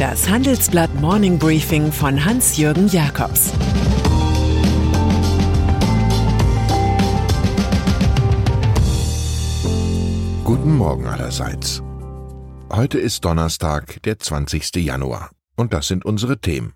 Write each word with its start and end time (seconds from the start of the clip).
Das 0.00 0.30
Handelsblatt 0.30 0.94
Morning 0.94 1.38
Briefing 1.38 1.92
von 1.92 2.24
Hans-Jürgen 2.24 2.88
Jakobs 2.88 3.52
Guten 10.42 10.78
Morgen 10.78 11.04
allerseits. 11.04 11.82
Heute 12.72 12.98
ist 12.98 13.26
Donnerstag, 13.26 14.02
der 14.04 14.18
20. 14.18 14.76
Januar. 14.76 15.32
Und 15.54 15.74
das 15.74 15.88
sind 15.88 16.06
unsere 16.06 16.40
Themen. 16.40 16.72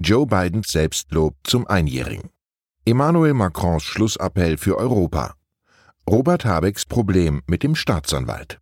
Joe 0.00 0.26
Bidens 0.26 0.72
Selbstlob 0.72 1.36
zum 1.44 1.68
Einjährigen. 1.68 2.30
Emmanuel 2.84 3.34
Macrons 3.34 3.84
Schlussappell 3.84 4.56
für 4.56 4.76
Europa. 4.76 5.34
Robert 6.04 6.44
Habecks 6.44 6.84
Problem 6.84 7.42
mit 7.46 7.62
dem 7.62 7.76
Staatsanwalt. 7.76 8.58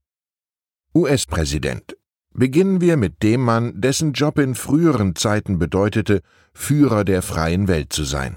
US-Präsident. 0.95 1.98
Beginnen 2.39 2.81
wir 2.81 2.97
mit 2.97 3.25
dem 3.25 3.41
Mann, 3.41 3.81
dessen 3.81 4.13
Job 4.13 4.39
in 4.39 4.55
früheren 4.55 5.17
Zeiten 5.17 5.59
bedeutete, 5.59 6.21
Führer 6.55 7.03
der 7.03 7.21
freien 7.21 7.67
Welt 7.67 7.93
zu 7.93 8.05
sein. 8.05 8.37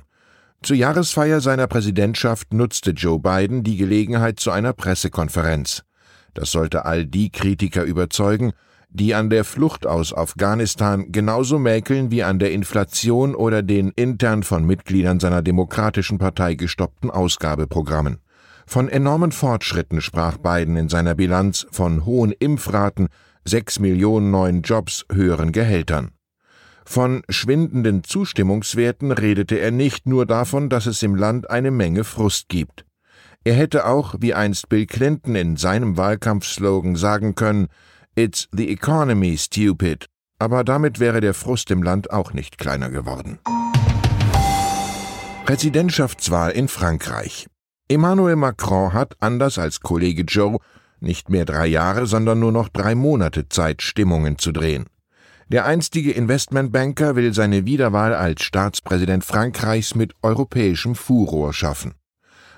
Zur 0.63 0.75
Jahresfeier 0.75 1.39
seiner 1.39 1.67
Präsidentschaft 1.67 2.51
nutzte 2.51 2.91
Joe 2.91 3.19
Biden 3.19 3.63
die 3.63 3.77
Gelegenheit 3.77 4.39
zu 4.39 4.49
einer 4.49 4.73
Pressekonferenz. 4.73 5.83
Das 6.33 6.51
sollte 6.51 6.85
all 6.85 7.05
die 7.05 7.29
Kritiker 7.29 7.83
überzeugen, 7.83 8.53
die 8.89 9.13
an 9.13 9.29
der 9.29 9.43
Flucht 9.43 9.85
aus 9.85 10.15
Afghanistan 10.15 11.11
genauso 11.11 11.59
mäkeln 11.59 12.09
wie 12.09 12.23
an 12.23 12.39
der 12.39 12.53
Inflation 12.53 13.35
oder 13.35 13.61
den 13.61 13.91
intern 13.91 14.41
von 14.41 14.65
Mitgliedern 14.65 15.19
seiner 15.19 15.43
Demokratischen 15.43 16.17
Partei 16.17 16.55
gestoppten 16.55 17.11
Ausgabeprogrammen. 17.11 18.17
Von 18.65 18.89
enormen 18.89 19.31
Fortschritten 19.31 20.01
sprach 20.01 20.37
Biden 20.37 20.75
in 20.75 20.89
seiner 20.89 21.13
Bilanz 21.13 21.67
von 21.71 22.05
hohen 22.05 22.31
Impfraten, 22.31 23.09
sechs 23.45 23.79
Millionen 23.79 24.31
neuen 24.31 24.61
Jobs, 24.61 25.05
höheren 25.11 25.51
Gehältern. 25.51 26.11
Von 26.85 27.23
schwindenden 27.29 28.03
Zustimmungswerten 28.03 29.11
redete 29.11 29.59
er 29.59 29.71
nicht 29.71 30.07
nur 30.07 30.25
davon, 30.25 30.69
dass 30.69 30.85
es 30.85 31.03
im 31.03 31.15
Land 31.15 31.49
eine 31.49 31.71
Menge 31.71 32.03
Frust 32.03 32.49
gibt. 32.49 32.85
Er 33.43 33.53
hätte 33.53 33.85
auch, 33.85 34.15
wie 34.19 34.33
einst 34.33 34.69
Bill 34.69 34.85
Clinton 34.85 35.35
in 35.35 35.57
seinem 35.57 35.97
Wahlkampfslogan 35.97 36.95
sagen 36.95 37.35
können, 37.35 37.67
It's 38.15 38.47
the 38.51 38.69
economy, 38.69 39.37
stupid. 39.37 40.07
Aber 40.37 40.63
damit 40.63 40.99
wäre 40.99 41.21
der 41.21 41.33
Frust 41.33 41.71
im 41.71 41.81
Land 41.81 42.11
auch 42.11 42.33
nicht 42.33 42.57
kleiner 42.57 42.89
geworden. 42.89 43.39
Präsidentschaftswahl 45.45 46.51
in 46.51 46.67
Frankreich. 46.67 47.47
Emmanuel 47.87 48.35
Macron 48.35 48.93
hat, 48.93 49.15
anders 49.19 49.57
als 49.57 49.81
Kollege 49.81 50.23
Joe, 50.23 50.59
nicht 51.01 51.29
mehr 51.29 51.45
drei 51.45 51.67
Jahre, 51.67 52.05
sondern 52.05 52.39
nur 52.39 52.51
noch 52.51 52.69
drei 52.69 52.95
Monate 52.95 53.49
Zeit, 53.49 53.81
Stimmungen 53.81 54.37
zu 54.37 54.51
drehen. 54.51 54.85
Der 55.47 55.65
einstige 55.65 56.11
Investmentbanker 56.11 57.15
will 57.17 57.33
seine 57.33 57.65
Wiederwahl 57.65 58.13
als 58.13 58.43
Staatspräsident 58.43 59.25
Frankreichs 59.25 59.95
mit 59.95 60.13
europäischem 60.21 60.95
Furor 60.95 61.53
schaffen. 61.53 61.93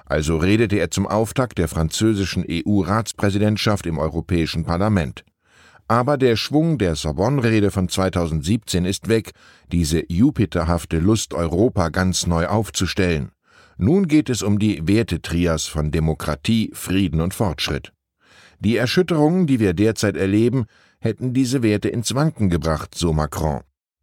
Also 0.05 0.37
redete 0.37 0.77
er 0.77 0.91
zum 0.91 1.07
Auftakt 1.07 1.57
der 1.57 1.67
französischen 1.67 2.45
EU-Ratspräsidentschaft 2.47 3.87
im 3.87 3.97
Europäischen 3.97 4.63
Parlament. 4.63 5.23
Aber 5.87 6.17
der 6.17 6.35
Schwung 6.35 6.77
der 6.77 6.95
Sorbonne-Rede 6.95 7.71
von 7.71 7.89
2017 7.89 8.85
ist 8.85 9.09
weg, 9.09 9.31
diese 9.71 10.03
jupiterhafte 10.11 10.99
Lust, 10.99 11.33
Europa 11.33 11.89
ganz 11.89 12.27
neu 12.27 12.47
aufzustellen. 12.47 13.31
Nun 13.77 14.07
geht 14.07 14.29
es 14.29 14.43
um 14.43 14.59
die 14.59 14.87
Wertetrias 14.87 15.65
von 15.65 15.89
Demokratie, 15.89 16.69
Frieden 16.73 17.21
und 17.21 17.33
Fortschritt. 17.33 17.91
Die 18.63 18.77
Erschütterungen, 18.77 19.45
die 19.45 19.59
wir 19.59 19.73
derzeit 19.73 20.15
erleben, 20.15 20.65
hätten 20.99 21.33
diese 21.33 21.63
Werte 21.63 21.89
ins 21.89 22.15
Wanken 22.15 22.49
gebracht, 22.49 22.95
so 22.95 23.11
Macron. 23.11 23.59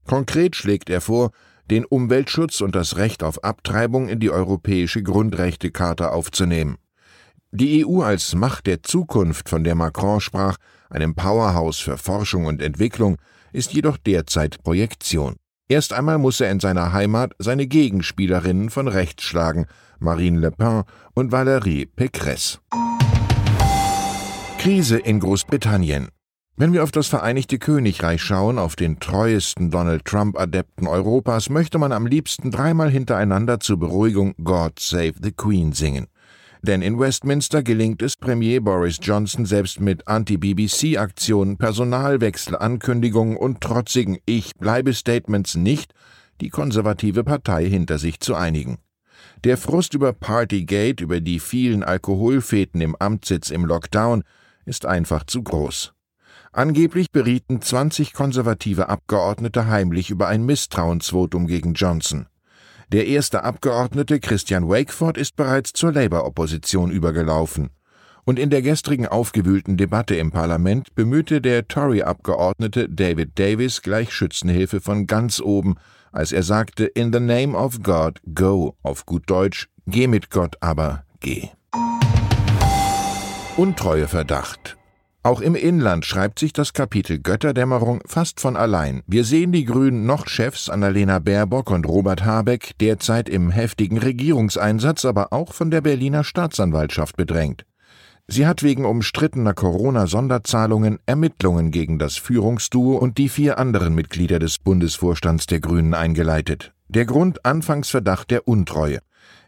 Konkret 0.07 0.55
schlägt 0.55 0.91
er 0.91 1.01
vor, 1.01 1.31
den 1.71 1.87
Umweltschutz 1.87 2.61
und 2.61 2.75
das 2.75 2.99
Recht 2.99 3.23
auf 3.23 3.43
Abtreibung 3.43 4.09
in 4.11 4.21
die 4.21 4.31
Europäische 4.31 5.03
Grundrechtecharta 5.03 6.11
aufzunehmen. 6.11 6.77
Die 7.53 7.87
EU 7.87 8.03
als 8.03 8.35
Macht 8.35 8.67
der 8.67 8.83
Zukunft, 8.83 9.49
von 9.49 9.65
der 9.65 9.75
Macron 9.75 10.21
sprach, 10.21 10.59
einem 10.91 11.15
Powerhouse 11.15 11.79
für 11.79 11.97
Forschung 11.97 12.45
und 12.45 12.61
Entwicklung, 12.61 13.17
ist 13.53 13.73
jedoch 13.73 13.97
derzeit 13.97 14.63
Projektion. 14.63 15.37
Erst 15.69 15.95
einmal 15.95 16.19
muss 16.19 16.39
er 16.39 16.51
in 16.51 16.61
seiner 16.61 16.93
Heimat 16.93 17.33
seine 17.39 17.67
Gegenspielerinnen 17.67 18.69
von 18.69 18.89
rechts 18.89 19.23
schlagen, 19.23 19.67
Marine 19.99 20.39
Le 20.39 20.51
Pen 20.51 20.83
und 21.15 21.33
Valérie 21.33 21.89
Pécresse. 21.97 22.59
Krise 24.61 24.99
in 24.99 25.21
Großbritannien. 25.21 26.09
Wenn 26.55 26.75
wir 26.75 26.85
auf 26.85 26.91
das 26.91 27.07
Vereinigte 27.07 27.59
Königreich 27.59 28.21
schauen, 28.21 28.59
auf 28.59 28.77
den 28.77 29.01
treuesten 29.01 29.71
Donald 29.71 30.05
Trump-Adepten 30.05 30.87
Europas, 30.87 31.49
möchte 31.49 31.79
man 31.79 31.93
am 31.93 32.05
liebsten 32.05 32.51
dreimal 32.51 32.91
hintereinander 32.91 33.59
zur 33.61 33.79
Beruhigung 33.79 34.35
God 34.45 34.79
Save 34.79 35.15
the 35.23 35.33
Queen 35.33 35.73
singen. 35.73 36.09
Denn 36.61 36.83
in 36.83 36.99
Westminster 36.99 37.63
gelingt 37.63 38.03
es 38.03 38.19
Premier 38.19 38.61
Boris 38.61 38.99
Johnson 39.01 39.47
selbst 39.47 39.81
mit 39.81 40.07
Anti-BBC-Aktionen, 40.07 41.57
Personalwechsel, 41.57 42.55
Ankündigungen 42.55 43.39
und 43.39 43.63
trotzigen 43.63 44.19
Ich 44.27 44.53
bleibe 44.57 44.93
Statements 44.93 45.55
nicht, 45.55 45.95
die 46.43 46.51
konservative 46.51 47.25
Partei 47.25 47.65
hinter 47.65 47.99
sich 47.99 48.21
zu 48.21 48.35
einigen. 48.35 48.77
Der 49.45 49.57
Frust 49.57 49.95
über 49.95 50.13
Partygate, 50.13 51.03
über 51.03 51.23
die 51.23 51.41
vielen 51.41 51.83
Alkoholfäten 51.83 52.83
im 52.83 52.95
Amtssitz 52.99 53.49
im 53.49 53.65
Lockdown, 53.65 54.23
ist 54.71 54.87
einfach 54.87 55.25
zu 55.25 55.43
groß. 55.43 55.93
Angeblich 56.53 57.11
berieten 57.11 57.61
20 57.61 58.13
konservative 58.13 58.89
Abgeordnete 58.89 59.67
heimlich 59.67 60.11
über 60.11 60.29
ein 60.29 60.47
Misstrauensvotum 60.47 61.47
gegen 61.47 61.75
Johnson. 61.75 62.27
Der 62.93 63.07
erste 63.07 63.45
Abgeordnete 63.45 64.21
Christian 64.21 64.69
Wakeford 64.69 65.19
ist 65.19 65.37
bereits 65.37 65.73
zur 65.73 65.93
Labour-Opposition 65.93 66.91
übergelaufen. 66.91 67.71
Und 68.25 68.39
in 68.39 68.51
der 68.51 68.63
gestrigen 68.63 69.07
aufgewühlten 69.07 69.77
Debatte 69.77 70.15
im 70.15 70.31
Parlament 70.31 70.95
bemühte 70.95 71.41
der 71.41 71.67
Tory-Abgeordnete 71.67 72.89
David 72.89 73.39
Davis 73.39 73.83
gleich 73.83 74.13
Schützenhilfe 74.13 74.81
von 74.81 75.07
ganz 75.07 75.41
oben, 75.41 75.77
als 76.13 76.31
er 76.33 76.43
sagte 76.43 76.85
In 76.85 77.13
the 77.13 77.21
name 77.21 77.57
of 77.57 77.83
God, 77.83 78.21
go, 78.35 78.77
auf 78.83 79.07
gut 79.07 79.29
Deutsch, 79.29 79.69
geh 79.87 80.07
mit 80.07 80.31
Gott, 80.31 80.57
aber 80.61 81.05
geh. 81.21 81.49
Untreueverdacht. 83.61 84.79
Auch 85.23 85.43
im 85.43 85.55
Inland 85.55 86.07
schreibt 86.07 86.39
sich 86.39 86.55
das 86.55 86.73
Kapitel 86.73 87.19
Götterdämmerung 87.19 88.01
fast 88.07 88.41
von 88.41 88.57
allein. 88.57 89.03
Wir 89.07 89.23
sehen 89.23 89.53
die 89.53 89.67
Grünen 89.67 90.07
noch 90.07 90.29
Chefs 90.29 90.71
Annalena 90.71 91.19
Baerbock 91.19 91.71
und 91.71 91.87
Robert 91.87 92.25
Habeck 92.25 92.71
derzeit 92.81 93.29
im 93.29 93.51
heftigen 93.51 93.99
Regierungseinsatz, 93.99 95.05
aber 95.05 95.35
auch 95.35 95.53
von 95.53 95.71
der 95.71 95.83
Berliner 95.83 96.25
Staatsanwaltschaft 96.25 97.19
bedrängt. 97.19 97.67
Sie 98.27 98.47
hat 98.47 98.63
wegen 98.63 98.87
umstrittener 98.87 99.53
Corona-Sonderzahlungen 99.53 100.99
Ermittlungen 101.05 101.71
gegen 101.71 101.99
das 101.99 102.17
Führungsduo 102.17 102.97
und 102.97 103.19
die 103.19 103.29
vier 103.29 103.59
anderen 103.59 103.95
Mitglieder 103.95 104.39
des 104.39 104.57
Bundesvorstands 104.57 105.45
der 105.45 105.61
Grünen 105.61 105.93
eingeleitet. 105.93 106.73
Der 106.89 107.05
Grund 107.05 107.45
Anfangsverdacht 107.45 108.31
der 108.31 108.49
Untreue. 108.49 109.01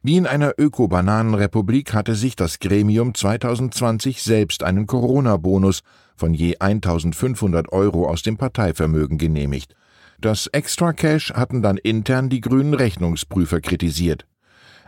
Wie 0.05 0.17
in 0.17 0.27
einer 0.27 0.55
Öko-Bananenrepublik 0.59 1.95
hatte 1.95 2.17
sich 2.17 2.35
das 2.35 2.59
Gremium 2.59 3.15
2020 3.15 4.21
selbst 4.21 4.65
einen 4.65 4.89
Corona-Bonus 4.89 5.83
von 6.17 6.35
je 6.35 6.57
1500 6.59 7.71
Euro 7.71 8.09
aus 8.09 8.23
dem 8.23 8.37
Parteivermögen 8.37 9.17
genehmigt. 9.17 9.77
Das 10.21 10.49
Extra 10.49 10.93
Cash 10.93 11.33
hatten 11.35 11.63
dann 11.63 11.77
intern 11.77 12.29
die 12.31 12.41
grünen 12.41 12.75
Rechnungsprüfer 12.75 13.61
kritisiert. 13.61 14.27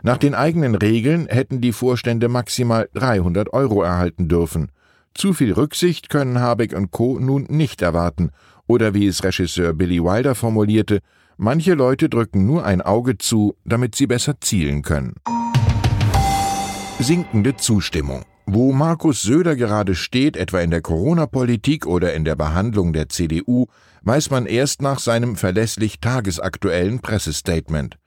Nach 0.03 0.17
den 0.17 0.35
eigenen 0.35 0.75
Regeln 0.75 1.27
hätten 1.27 1.61
die 1.61 1.71
Vorstände 1.71 2.27
maximal 2.27 2.89
300 2.95 3.53
Euro 3.53 3.83
erhalten 3.83 4.27
dürfen. 4.27 4.69
Zu 5.13 5.31
viel 5.31 5.53
Rücksicht 5.53 6.09
können 6.09 6.41
Habeck 6.41 6.75
und 6.75 6.91
Co. 6.91 7.19
nun 7.19 7.43
nicht 7.43 7.81
erwarten, 7.81 8.31
oder 8.67 8.93
wie 8.93 9.07
es 9.07 9.23
Regisseur 9.23 9.71
Billy 9.71 10.03
Wilder 10.03 10.35
formulierte, 10.35 10.99
Manche 11.37 11.73
Leute 11.73 12.07
drücken 12.07 12.45
nur 12.45 12.65
ein 12.65 12.81
Auge 12.81 13.17
zu, 13.17 13.55
damit 13.65 13.95
sie 13.95 14.07
besser 14.07 14.39
zielen 14.39 14.83
können. 14.83 15.15
Sinkende 16.99 17.57
Zustimmung. 17.57 18.23
Wo 18.45 18.71
Markus 18.71 19.23
Söder 19.23 19.57
gerade 19.57 19.95
steht, 19.95 20.37
etwa 20.37 20.61
in 20.61 20.71
der 20.71 20.81
Corona-Politik 20.81 21.87
oder 21.87 22.13
in 22.13 22.23
der 22.23 22.35
Behandlung 22.35 22.93
der 22.93 23.09
CDU, 23.09 23.65
weiß 24.03 24.29
man 24.29 24.45
erst 24.45 24.81
nach 24.81 24.99
seinem 24.99 25.35
verlässlich 25.35 25.99
tagesaktuellen 25.99 26.99
Pressestatement. 26.99 27.97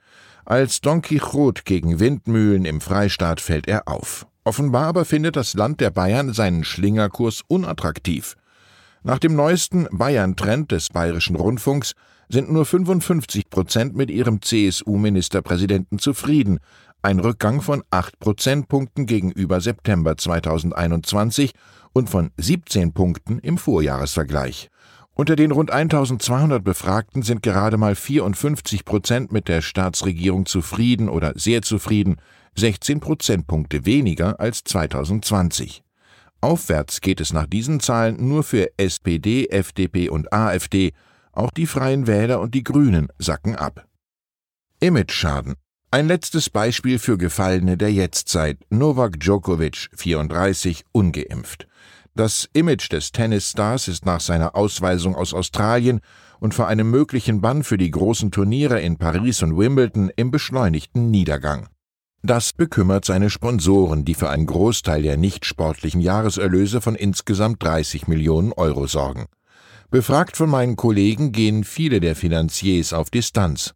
Als 0.45 0.81
Don 0.81 1.03
Quixote 1.03 1.61
gegen 1.65 1.99
Windmühlen 1.99 2.65
im 2.65 2.81
Freistaat 2.81 3.41
fällt 3.41 3.67
er 3.67 3.87
auf. 3.87 4.25
Offenbar 4.43 4.87
aber 4.87 5.05
findet 5.05 5.35
das 5.35 5.53
Land 5.53 5.81
der 5.81 5.91
Bayern 5.91 6.33
seinen 6.33 6.63
Schlingerkurs 6.63 7.43
unattraktiv. 7.47 8.35
Nach 9.03 9.19
dem 9.19 9.35
neuesten 9.35 9.87
Bayern-Trend 9.91 10.71
des 10.71 10.89
Bayerischen 10.89 11.37
Rundfunks 11.37 11.93
sind 12.27 12.51
nur 12.51 12.65
55 12.65 13.49
Prozent 13.49 13.95
mit 13.95 14.11
ihrem 14.11 14.41
CSU-Ministerpräsidenten 14.41 15.99
zufrieden, 15.99 16.59
ein 17.01 17.19
Rückgang 17.19 17.61
von 17.61 17.81
8 17.91 18.19
Prozentpunkten 18.19 19.05
gegenüber 19.05 19.61
September 19.61 20.17
2021 20.17 21.53
und 21.93 22.09
von 22.09 22.31
17 22.37 22.91
Punkten 22.93 23.39
im 23.39 23.57
Vorjahresvergleich. 23.57 24.69
Unter 25.15 25.35
den 25.35 25.51
rund 25.51 25.71
1200 25.71 26.63
Befragten 26.63 27.23
sind 27.23 27.41
gerade 27.41 27.77
mal 27.77 27.95
54 27.95 28.83
Prozent 28.83 29.31
mit 29.31 29.47
der 29.47 29.61
Staatsregierung 29.61 30.45
zufrieden 30.45 31.09
oder 31.09 31.33
sehr 31.35 31.61
zufrieden, 31.61 32.17
16 32.55 32.99
Prozentpunkte 32.99 33.85
weniger 33.85 34.39
als 34.39 34.63
2020. 34.65 35.83
Aufwärts 36.41 37.01
geht 37.01 37.19
es 37.19 37.33
nach 37.33 37.45
diesen 37.45 37.79
Zahlen 37.79 38.27
nur 38.27 38.43
für 38.43 38.69
SPD, 38.77 39.47
FDP 39.47 40.09
und 40.09 40.31
AfD, 40.31 40.93
auch 41.33 41.51
die 41.51 41.67
Freien 41.67 42.07
Wähler 42.07 42.39
und 42.39 42.55
die 42.55 42.63
Grünen 42.63 43.09
sacken 43.17 43.55
ab. 43.55 43.85
Image-Schaden. 44.79 45.55
Ein 45.91 46.07
letztes 46.07 46.49
Beispiel 46.49 46.99
für 46.99 47.17
Gefallene 47.17 47.75
der 47.75 47.91
Jetztzeit. 47.91 48.59
Novak 48.69 49.19
Djokovic, 49.19 49.89
34, 49.95 50.85
ungeimpft. 50.91 51.67
Das 52.15 52.49
Image 52.53 52.91
des 52.91 53.11
Tennisstars 53.11 53.87
ist 53.87 54.05
nach 54.05 54.19
seiner 54.19 54.55
Ausweisung 54.55 55.15
aus 55.15 55.33
Australien 55.33 56.01
und 56.39 56.53
vor 56.53 56.67
einem 56.67 56.89
möglichen 56.89 57.41
Bann 57.41 57.63
für 57.63 57.77
die 57.77 57.91
großen 57.91 58.31
Turniere 58.31 58.79
in 58.81 58.97
Paris 58.97 59.41
und 59.41 59.57
Wimbledon 59.57 60.11
im 60.15 60.31
beschleunigten 60.31 61.11
Niedergang. 61.11 61.69
Das 62.21 62.51
bekümmert 62.51 63.05
seine 63.05 63.29
Sponsoren, 63.29 64.03
die 64.03 64.13
für 64.13 64.29
einen 64.29 64.45
Großteil 64.45 65.03
der 65.03 65.15
nicht 65.15 65.45
sportlichen 65.45 66.01
Jahreserlöse 66.01 66.81
von 66.81 66.95
insgesamt 66.95 67.63
30 67.63 68.07
Millionen 68.07 68.51
Euro 68.51 68.87
sorgen. 68.87 69.27
Befragt 69.89 70.35
von 70.35 70.49
meinen 70.49 70.75
Kollegen 70.75 71.31
gehen 71.31 71.63
viele 71.63 72.01
der 72.01 72.15
Finanziers 72.15 72.91
auf 72.91 73.09
Distanz. 73.09 73.73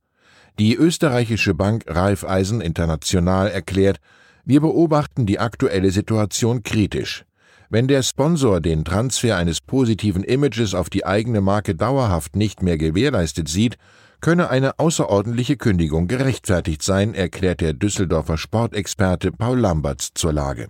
Die 0.59 0.75
österreichische 0.75 1.53
Bank 1.53 1.85
Raiffeisen 1.87 2.59
International 2.59 3.47
erklärt, 3.49 3.99
wir 4.45 4.59
beobachten 4.59 5.25
die 5.25 5.39
aktuelle 5.39 5.89
Situation 5.89 6.63
kritisch. 6.63 7.23
Wenn 7.69 7.87
der 7.87 8.03
Sponsor 8.03 8.59
den 8.59 8.83
Transfer 8.83 9.37
eines 9.37 9.61
positiven 9.61 10.23
Images 10.23 10.75
auf 10.75 10.89
die 10.89 11.05
eigene 11.05 11.39
Marke 11.39 11.75
dauerhaft 11.75 12.35
nicht 12.35 12.61
mehr 12.61 12.77
gewährleistet 12.77 13.47
sieht, 13.47 13.77
könne 14.23 14.49
eine 14.49 14.79
außerordentliche 14.79 15.57
Kündigung 15.57 16.07
gerechtfertigt 16.07 16.81
sein, 16.81 17.13
erklärt 17.13 17.61
der 17.61 17.73
Düsseldorfer 17.73 18.37
Sportexperte 18.37 19.33
Paul 19.33 19.59
Lamberts 19.59 20.11
zur 20.15 20.31
Lage. 20.33 20.69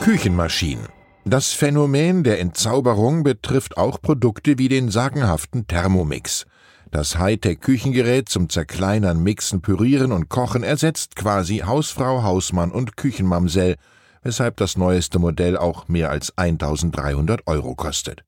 Küchenmaschinen. 0.00 0.86
Das 1.24 1.52
Phänomen 1.52 2.22
der 2.22 2.40
Entzauberung 2.40 3.24
betrifft 3.24 3.76
auch 3.76 4.00
Produkte 4.00 4.58
wie 4.58 4.68
den 4.68 4.90
sagenhaften 4.90 5.66
Thermomix. 5.66 6.46
Das 6.92 7.18
Hightech-Küchengerät 7.18 8.28
zum 8.28 8.48
Zerkleinern, 8.48 9.20
Mixen, 9.20 9.60
Pürieren 9.60 10.12
und 10.12 10.28
Kochen 10.28 10.62
ersetzt 10.62 11.16
quasi 11.16 11.64
Hausfrau, 11.66 12.22
Hausmann 12.22 12.70
und 12.70 12.96
Küchenmamsell 12.96 13.74
weshalb 14.26 14.56
das 14.56 14.76
neueste 14.76 15.20
Modell 15.20 15.56
auch 15.56 15.86
mehr 15.86 16.10
als 16.10 16.36
1300 16.36 17.46
Euro 17.46 17.76
kostet. 17.76 18.24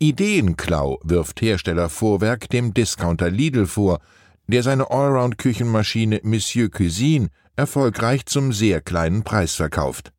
Ideenklau 0.00 1.00
wirft 1.02 1.40
Hersteller 1.40 1.88
Vorwerk 1.88 2.48
dem 2.50 2.72
Discounter 2.72 3.30
Lidl 3.30 3.66
vor, 3.66 3.98
der 4.46 4.62
seine 4.62 4.92
Allround-Küchenmaschine 4.92 6.20
Monsieur 6.22 6.70
Cuisine 6.70 7.30
erfolgreich 7.56 8.24
zum 8.26 8.52
sehr 8.52 8.80
kleinen 8.80 9.24
Preis 9.24 9.56
verkauft. 9.56 10.12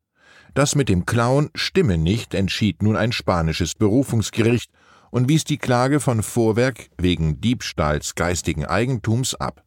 Das 0.52 0.74
mit 0.74 0.90
dem 0.90 1.06
Klauen 1.06 1.48
stimme 1.54 1.96
nicht, 1.96 2.34
entschied 2.34 2.82
nun 2.82 2.94
ein 2.94 3.12
spanisches 3.12 3.74
Berufungsgericht 3.74 4.70
und 5.10 5.30
wies 5.30 5.44
die 5.44 5.56
Klage 5.56 6.00
von 6.00 6.22
Vorwerk 6.22 6.90
wegen 6.98 7.40
Diebstahls 7.40 8.14
geistigen 8.14 8.66
Eigentums 8.66 9.34
ab. 9.34 9.64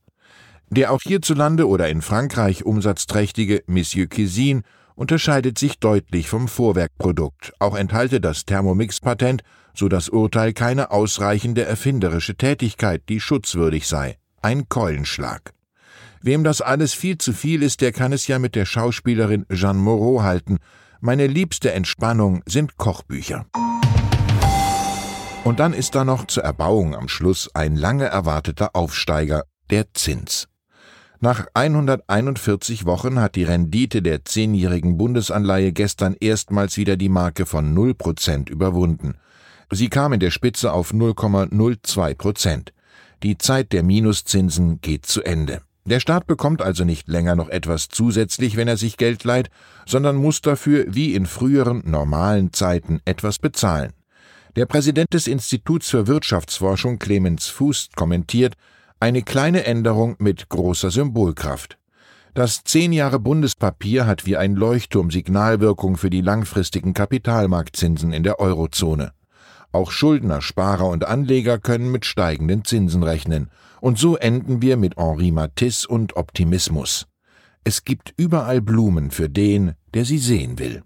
Der 0.70 0.92
auch 0.92 1.02
hierzulande 1.02 1.68
oder 1.68 1.90
in 1.90 2.04
Frankreich 2.04 2.66
umsatzträchtige 2.66 3.64
Monsieur 3.66 4.08
Cuisine 4.08 4.62
unterscheidet 4.94 5.58
sich 5.58 5.80
deutlich 5.80 6.30
vom 6.30 6.48
Vorwerkprodukt, 6.48 7.54
auch 7.58 7.76
enthalte 7.76 8.22
das 8.22 8.46
Thermomix-Patent, 8.46 9.42
so 9.74 9.88
das 9.88 10.10
Urteil 10.10 10.54
keine 10.54 10.92
ausreichende 10.92 11.66
erfinderische 11.66 12.36
Tätigkeit, 12.36 13.04
die 13.10 13.20
schutzwürdig 13.20 13.88
sei. 13.88 14.18
Ein 14.42 14.70
Keulenschlag. 14.70 15.54
Wem 16.22 16.44
das 16.44 16.62
alles 16.62 16.94
viel 16.94 17.18
zu 17.18 17.34
viel 17.34 17.64
ist, 17.64 17.82
der 17.82 17.92
kann 17.92 18.14
es 18.14 18.28
ja 18.28 18.40
mit 18.40 18.56
der 18.56 18.66
Schauspielerin 18.66 19.46
Jeanne 19.52 19.80
Moreau 19.80 20.24
halten. 20.24 20.60
Meine 21.02 21.28
liebste 21.28 21.72
Entspannung 21.74 22.44
sind 22.46 22.78
Kochbücher. 22.78 23.46
Und 25.44 25.60
dann 25.60 25.74
ist 25.74 25.96
da 25.96 26.06
noch 26.06 26.26
zur 26.28 26.44
Erbauung 26.44 26.96
am 26.96 27.10
Schluss 27.10 27.50
ein 27.54 27.76
lange 27.76 28.06
erwarteter 28.06 28.76
Aufsteiger, 28.76 29.44
der 29.70 29.94
Zins. 29.94 30.48
Nach 31.20 31.46
141 31.54 32.86
Wochen 32.86 33.20
hat 33.20 33.36
die 33.36 33.44
Rendite 33.44 34.02
der 34.02 34.26
zehnjährigen 34.26 34.98
Bundesanleihe 34.98 35.72
gestern 35.72 36.16
erstmals 36.20 36.78
wieder 36.78 36.96
die 36.96 37.10
Marke 37.10 37.46
von 37.46 37.74
0 37.74 37.94
Prozent 37.96 38.50
überwunden. 38.50 39.16
Sie 39.74 39.90
kam 39.90 40.14
in 40.14 40.20
der 40.20 40.32
Spitze 40.32 40.72
auf 40.72 40.94
0,02 40.94 42.16
Prozent. 42.16 42.74
Die 43.24 43.38
Zeit 43.38 43.72
der 43.72 43.84
Minuszinsen 43.84 44.82
geht 44.82 45.06
zu 45.06 45.24
Ende. 45.24 45.62
Der 45.86 46.00
Staat 46.00 46.28
bekommt 46.28 46.62
also 46.62 46.86
nicht 46.86 47.08
länger 47.08 47.36
noch 47.36 47.50
etwas 47.50 47.90
zusätzlich, 47.90 48.56
wenn 48.56 48.68
er 48.68 48.78
sich 48.78 48.98
Geld 48.98 49.24
leiht, 49.24 49.50
sondern 49.86 50.16
muss 50.16 50.42
dafür 50.42 50.86
wie 50.88 51.14
in 51.14 51.26
früheren 51.26 51.84
normalen 51.86 52.54
Zeiten 52.54 53.02
etwas 53.04 53.40
bezahlen. 53.40 53.92
Der 54.56 54.66
Präsident 54.66 55.14
des 55.14 55.28
Instituts 55.28 55.90
für 55.90 56.08
Wirtschaftsforschung 56.08 57.00
Clemens 57.00 57.48
Fuß 57.48 57.90
kommentiert, 57.96 58.54
eine 59.00 59.24
kleine 59.24 59.66
Änderung 59.66 60.16
mit 60.20 60.48
großer 60.48 60.92
Symbolkraft. 60.92 61.78
Das 62.34 62.64
zehn 62.64 62.94
Jahre 62.94 63.20
Bundespapier 63.20 64.06
hat 64.06 64.26
wie 64.26 64.38
ein 64.38 64.56
Leuchtturm 64.56 65.12
Signalwirkung 65.12 65.98
für 65.98 66.10
die 66.10 66.22
langfristigen 66.22 66.94
Kapitalmarktzinsen 66.94 68.14
in 68.14 68.24
der 68.24 68.40
Eurozone. 68.40 69.12
Auch 69.74 69.90
Schuldner, 69.90 70.42
Sparer 70.42 70.88
und 70.88 71.06
Anleger 71.06 71.58
können 71.58 71.92
mit 71.92 72.06
steigenden 72.06 72.64
Zinsen 72.64 73.02
rechnen. 73.02 73.50
Und 73.82 73.98
so 73.98 74.16
enden 74.16 74.62
wir 74.62 74.78
mit 74.78 74.98
Henri 74.98 75.32
Matisse 75.32 75.88
und 75.88 76.16
Optimismus. 76.16 77.08
Es 77.64 77.84
gibt 77.84 78.14
überall 78.16 78.62
Blumen 78.62 79.10
für 79.10 79.30
den, 79.30 79.74
der 79.96 80.06
sie 80.06 80.20
sehen 80.20 80.60
will. 80.60 80.84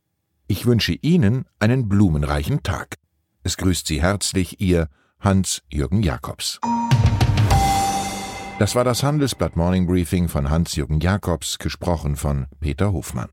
Ich 0.47 0.65
wünsche 0.65 0.93
Ihnen 0.93 1.45
einen 1.59 1.89
blumenreichen 1.89 2.63
Tag. 2.63 2.95
Es 3.43 3.57
grüßt 3.57 3.85
Sie 3.85 4.01
herzlich 4.01 4.61
Ihr 4.61 4.87
Hans-Jürgen 5.19 6.01
Jakobs. 6.01 6.59
Das 8.59 8.73
war 8.73 8.85
das 8.85 9.03
Handelsblatt 9.03 9.57
Morning 9.57 9.85
Briefing 9.85 10.29
von 10.29 10.49
Hans-Jürgen 10.49 11.01
Jakobs, 11.01 11.57
gesprochen 11.59 12.15
von 12.15 12.47
Peter 12.61 12.93
Hofmann. 12.93 13.29